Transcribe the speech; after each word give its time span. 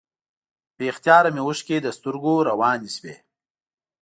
بې 0.77 0.85
اختیاره 0.91 1.29
مې 1.35 1.41
اوښکې 1.43 1.77
له 1.85 1.91
سترګو 1.97 2.33
روانې 2.49 2.89
شوې. 2.95 3.15